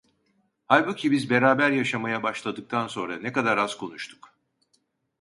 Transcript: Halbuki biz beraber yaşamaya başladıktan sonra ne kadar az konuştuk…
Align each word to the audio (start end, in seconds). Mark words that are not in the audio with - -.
Halbuki 0.67 1.11
biz 1.11 1.29
beraber 1.29 1.71
yaşamaya 1.71 2.23
başladıktan 2.23 2.87
sonra 2.87 3.17
ne 3.17 3.31
kadar 3.33 3.57
az 3.57 3.77
konuştuk… 3.77 4.33